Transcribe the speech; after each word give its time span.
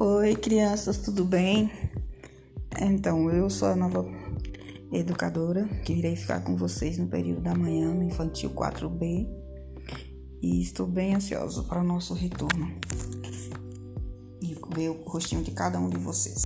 Oi, 0.00 0.36
crianças, 0.36 0.96
tudo 0.98 1.24
bem? 1.24 1.72
Então, 2.80 3.28
eu 3.32 3.50
sou 3.50 3.66
a 3.66 3.74
nova 3.74 4.06
educadora 4.92 5.66
que 5.84 5.92
irei 5.92 6.14
ficar 6.14 6.40
com 6.44 6.54
vocês 6.54 6.96
no 6.98 7.08
período 7.08 7.40
da 7.40 7.52
manhã, 7.52 7.92
no 7.92 8.04
infantil 8.04 8.50
4B, 8.50 9.26
e 10.40 10.62
estou 10.62 10.86
bem 10.86 11.16
ansioso 11.16 11.64
para 11.64 11.80
o 11.80 11.82
nosso 11.82 12.14
retorno 12.14 12.72
e 14.40 14.56
ver 14.72 14.90
o 14.90 15.02
rostinho 15.02 15.42
de 15.42 15.50
cada 15.50 15.80
um 15.80 15.90
de 15.90 15.98
vocês. 15.98 16.42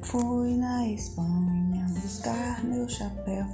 Fui 0.00 0.56
na 0.56 0.88
Espanha 0.88 1.84
buscar 1.90 2.64
meu 2.64 2.88
chapéu 2.88 3.44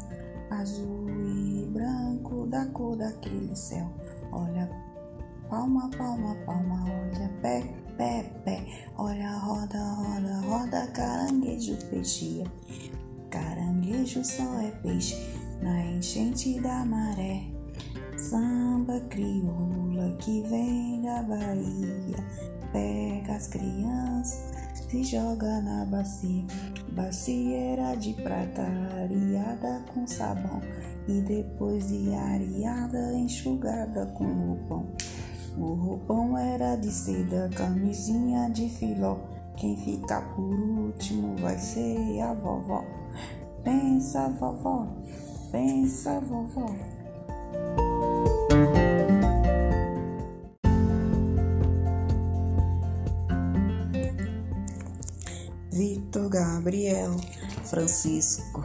azul 0.61 1.09
e 1.11 1.67
branco 1.73 2.47
da 2.47 2.67
cor 2.67 2.97
daquele 2.97 3.55
céu. 3.55 3.91
Olha, 4.33 4.69
palma, 5.49 5.91
palma, 5.97 6.35
palma, 6.47 6.85
olha, 6.85 7.31
pé, 7.41 7.63
pé, 7.97 8.25
pé. 8.45 8.65
Olha, 8.97 9.39
roda, 9.39 9.79
roda, 9.95 10.41
roda, 10.41 10.87
caranguejo, 10.89 11.77
peixe. 11.89 12.45
Caranguejo 13.31 14.25
só 14.25 14.61
é 14.61 14.71
peixe 14.83 15.17
na 15.63 15.85
enchente 15.87 16.61
da 16.61 16.85
maré. 16.85 17.45
Samba 18.17 19.01
crioula 19.09 20.17
que 20.19 20.43
vem 20.43 21.03
da 21.03 21.23
Bahia, 21.23 22.25
pega 22.73 23.35
as 23.35 23.49
crianças 23.49 24.53
se 24.93 25.03
joga 25.05 25.63
na 25.63 25.87
bacia. 25.87 26.45
Bacieira 26.95 27.97
de 27.97 28.13
prata 28.13 28.63
areada 28.63 29.83
com 29.95 30.07
sabão 30.07 30.61
e 31.09 31.23
depois 31.23 31.89
de 31.89 32.15
areada 32.15 33.15
enxugada 33.15 34.07
com 34.15 34.25
roupão. 34.25 34.87
O 35.57 35.73
roupão 35.73 36.37
era 36.37 36.77
de 36.77 36.91
seda, 36.91 37.49
camisinha 37.57 38.51
de 38.51 38.69
filó. 38.69 39.17
Quem 39.57 39.75
fica 39.77 40.21
por 40.35 40.55
último 40.55 41.35
vai 41.37 41.59
ser 41.59 42.21
a 42.21 42.35
vovó. 42.35 42.85
Pensa, 43.65 44.29
vovó, 44.29 44.87
pensa, 45.51 46.21
vovó. 46.21 46.67
Vitor 55.73 56.29
Gabriel 56.29 57.17
Francisco. 57.65 58.63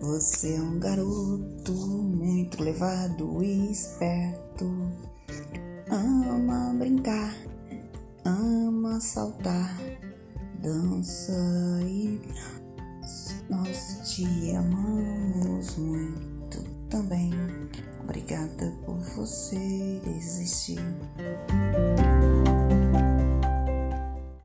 Você 0.00 0.54
é 0.54 0.60
um 0.60 0.78
garoto 0.78 1.72
muito 1.72 2.62
levado 2.62 3.42
e 3.42 3.70
esperto. 3.70 4.64
Ama 5.90 6.72
brincar, 6.78 7.34
ama 8.24 8.98
saltar, 9.00 9.78
dança 10.62 11.32
e 11.82 12.20
nós 13.50 14.00
te 14.04 14.54
amamos 14.56 15.76
muito 15.76 16.62
também. 16.88 17.30
Obrigada 18.02 18.72
por 18.86 18.96
você 18.96 20.00
existir. 20.16 20.80